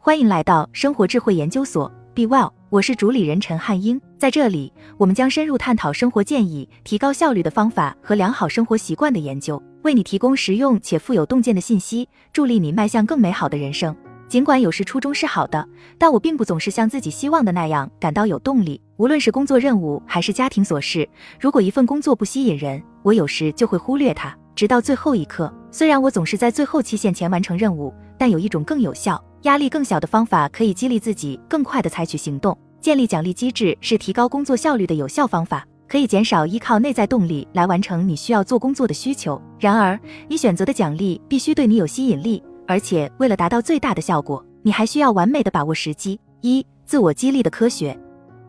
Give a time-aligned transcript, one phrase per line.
[0.00, 4.00] 欢迎来到生活智慧研究所，Be Well，我是主理人陈汉英。
[4.16, 13.94] 在这里，我们将深入探讨生活建议、提高效率的方法和良好生活习惯的研究，为你提供实用且富有洞见的信息，助力你迈向更美好的人生。
[14.28, 15.68] 尽管有时初衷是好的，
[15.98, 18.80] 但我并不总是像自己希望的那样感到有动力。
[18.98, 21.06] 无论是工作任务还是家庭琐事，
[21.40, 25.52] 如果一份工作不吸引人，我有时就会忽略它，直到最后一刻。
[25.72, 32.56] 虽然我总是在最后期限前完成任务，但有一种更有效、压力更小的方法，可以激励自己更快地采取行动。
[32.80, 39.40] 建立奖励机制是提高工作效率的有效方法，可以减少依靠内在动力来完成你需要做工作的需求。
[39.58, 39.98] 然而，
[40.28, 42.42] 你选择的奖励必须对你有吸引力。
[42.66, 46.20] 而且，为了达到最大的效果，你还需要完美的把握时机。
[46.40, 47.98] 一、自我激励的科学。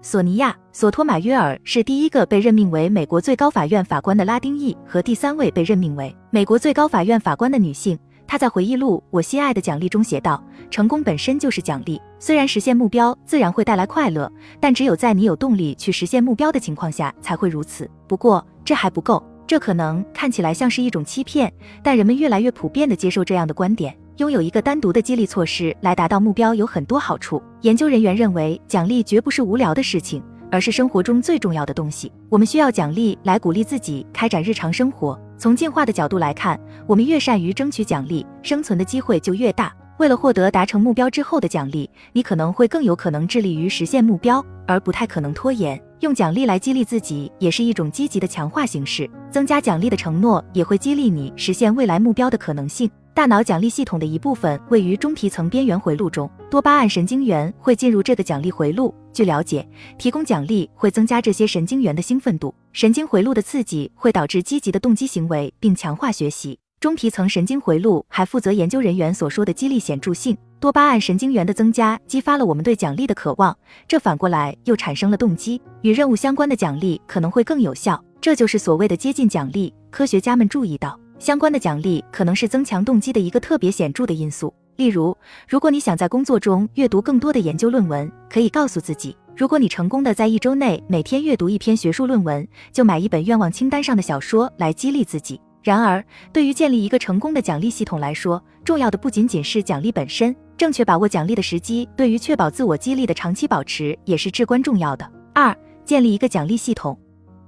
[0.02, 8.00] 索尼娅·索托马约尔是第一个被任命为美国最高法院法官的拉丁裔和第三位被任命为美国最高法院法官的女性。
[8.30, 12.00] 他在回忆录《我心爱的奖励》中写道：“成功本身就是奖励。
[12.20, 17.90] 虽然实现目标自然会带来快乐，但只有在你有动力去实现目标的情况下才会如此。
[18.08, 19.24] 不过，这还不够。
[19.48, 27.42] 这可能看起来像是一种欺骗，但人们越来越普遍地接受这样的观点。”拥有一个单独的激励措施来达到目标有很多好处。
[27.62, 30.22] 研究人员认为，奖励绝不是无聊的事情，
[30.52, 32.12] 而是生活中最重要的东西。
[32.30, 35.20] 我们需要奖励来鼓励自己开展日常生活。
[35.40, 39.74] 从进化的角度来看，我们越善于争取奖励，生存的机会就越大。
[39.98, 45.82] 为了获得达成目标之后的奖励，你可能会更有可能致力于实现目标，而不太可能拖延。
[46.02, 49.10] 用奖励来激励自己，也是一种积极的强化形式。
[49.30, 52.90] 增加奖励的承诺，也会激励你实现未来目标的可能性。
[53.14, 58.96] 大脑奖励系统的一部分位于中皮层边缘回路中，多巴胺神经元会进入这个奖励回路。
[59.12, 66.58] 据了解，提供奖励会增加这些神经元的兴奋度，神经回路的刺激会导致积极的动机行为，并强化学习。
[66.80, 70.38] 中皮层神经回路还负责研究人员所说的激励显著性。
[70.62, 75.62] 多巴胺神经元的增加激发了我们对奖励的渴望，这反过来又产生了动机。
[75.82, 79.74] 与任务相关的奖励可能会更有效，这就是所谓的接近奖励。
[79.92, 80.98] 科学家们注意到。
[81.18, 84.54] 相关的奖励可能是增强动机的一个特别显著的因素。
[84.78, 85.16] 例如，
[85.50, 95.42] 如果你想在工作中阅读更多的研究论文，可以告诉自己，如果你成功的在一周内每天阅读一篇学术论文，就买一本愿望清单上的小说来激励自己。
[95.62, 105.10] 然而，对于建立一个成功的奖励系统来说，重要的不仅仅是奖励本身，正确把握奖励的时机，对于确保自我激励的长期保持也是至关重要的。
[105.34, 106.98] 二、建立一个奖励系统。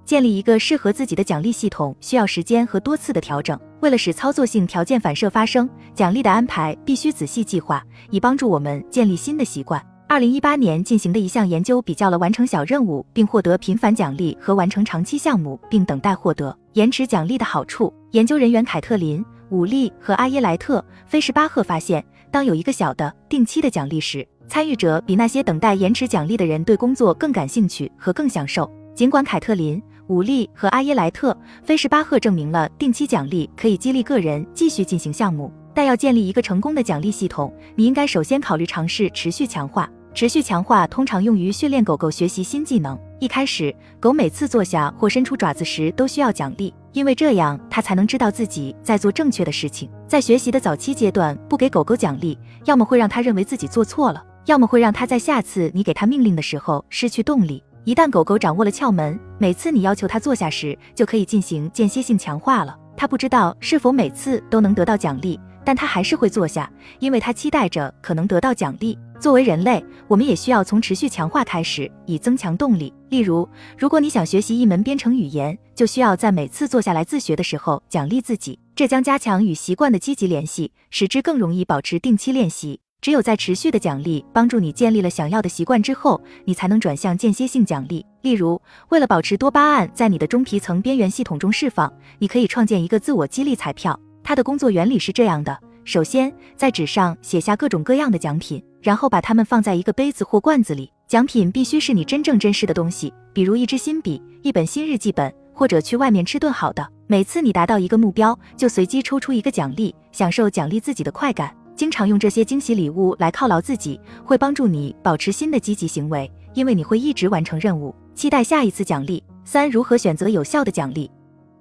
[0.03, 3.57] 建立一个适合自己的奖励系统需要时间和多次的调整。
[3.79, 9.81] 为了使操作性条件反射发生，奖励的安排必须仔细计划，以帮助我们建立新的习惯。
[10.11, 17.93] 二零一八年进行的一项研究比较了完成小任务并获得频繁奖励和完成长期项目并等待获得延迟奖励的好处。
[18.11, 28.69] 研究人员凯特琳·武利和阿耶莱特·菲什巴赫发现，当有一个小的定期的奖励时，参与者比那些等待延迟奖励的人对工作更感兴趣和更享受。
[28.93, 29.81] 尽管凯特琳。
[30.07, 31.31] 武力和阿耶莱特·
[31.63, 39.89] 菲什巴赫证明了定期奖励可以激励个人继续进行项目，但要建立一个成功的奖励系统，你应该首先考虑尝试持续强化。
[40.13, 42.99] 持续强化通常用于训练狗狗学习新技能。
[43.19, 49.89] 一开始，狗每次坐下或伸出爪子时都需要奖励，因为这样它才能知道自己在做正确的事情。
[50.07, 57.63] 在学习的早期阶段，不给狗狗奖励，要么会让它认为自己做错了，要么会让它在下次你给它命令的时候失去动力。
[57.83, 62.77] 一旦狗狗掌握了窍门，每次你要求它坐下时，就可以进行间歇性强化了。
[62.97, 65.39] 它不知道是否每次都能得到奖励，
[65.71, 68.99] 但他还是会坐下，因为他期待着可能得到奖励。
[69.21, 72.93] 作为人类，我们也需要从持续强化开始，以增强动力。
[73.07, 82.81] 例如，如果你想学习一门编程语言，就需要在每次坐下来自学的时候奖励自己，这将加强与习惯的积极联系，使之更容易保持定期练习。
[82.99, 88.05] 只有在持续的奖励帮助你建立了想要的习惯之后，你才能转向间歇性奖励。
[88.23, 93.97] 例如，为了保持多巴胺在你的中皮层边缘系统中释放，你可以创建一个自我激励彩票。
[94.23, 100.91] 它的工作原理是这样的：首先，在纸上写下各种各样的奖品，然后把它们放在一个杯子或罐子里。
[101.07, 106.87] 奖品必须是你真正珍视的东西，比如一支新笔、一本新日记本，或者去外面吃顿好的。
[107.07, 111.53] 每次你达到一个目标，就随机抽出一个奖励，享受奖励自己的快感。
[111.75, 119.21] 经常用这些惊喜礼物来犒劳自己，会帮助你保持新的积极行为，因为你会一直完成任务，期待下一次奖励。
[119.43, 121.09] 三、如何选择有效的奖励？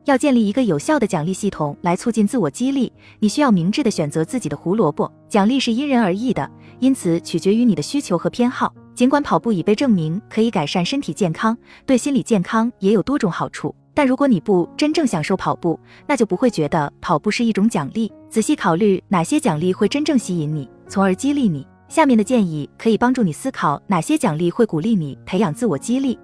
[0.06, 5.11] 要建立一个有效的奖励系统来促进自我激励，你需要明智的选择自己的胡萝卜。
[5.29, 8.73] 奖励是因人而异的，因此取决于你的需求和偏好。
[8.94, 11.56] 尽管跑步已被证明可以改善身体健康，
[11.87, 13.75] 对心理健康也有多种好处。
[13.93, 18.11] 但如果你不真正享受跑步，那就不会觉得跑步是一种奖励。
[18.29, 21.67] 仔细考虑哪些奖励会真正吸引你，从而激励你。
[21.88, 26.19] 下面的建议可以帮助你思考哪些奖励会鼓励你培养自我激励。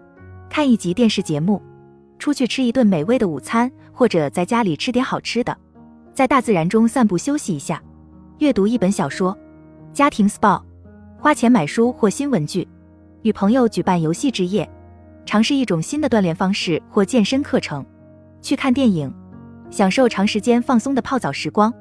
[0.48, 1.60] 看一集电视节目，
[2.18, 5.56] 出去吃一顿美味的午餐，或者在家里吃点好吃的，
[6.14, 7.82] 在大自然中散步休息一下，
[8.38, 9.36] 阅读一本小说，
[9.92, 10.60] 家庭 SPA，
[11.18, 12.66] 花钱买书或新文具，
[13.22, 14.68] 与朋友举办游戏之夜，
[15.24, 17.84] 尝试一种新的锻炼方式或健身课程，
[18.40, 19.12] 去看电影，
[19.70, 21.72] 享受长时间放松的泡澡时光。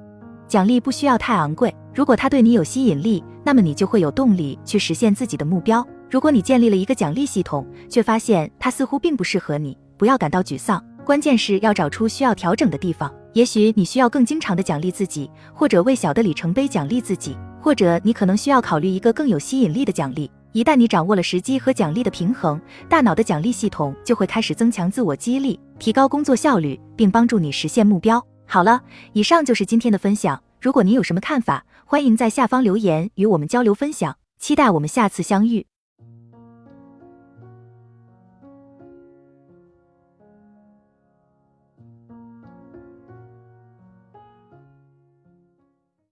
[0.47, 5.85] 奖励不需要太昂贵，如果它对你有吸引力，那么你就会有动力去实现自己的目标。
[6.07, 10.83] 如果你建立了一个奖励系统，却发现它似乎并不适合你，不要感到沮丧。
[11.05, 13.13] 关键是要找出需要调整的地方。
[13.33, 20.31] 也许你需要更经常的奖励自己，或者为小的里程碑奖励自己，或者你可能需要考虑一个更有吸引力的奖励。
[20.53, 28.25] 一旦你掌握了时机和奖励的平衡，大脑的奖励系统就会开始增强自我激励，提高工作效率，并帮助你实现目标。
[28.47, 28.81] 好了，
[29.11, 30.41] 以上就是今天的分享。
[30.61, 34.15] 如果您有什么看法，欢迎在下方留言与我们交流分享。
[34.39, 35.65] 期待我们下次相遇。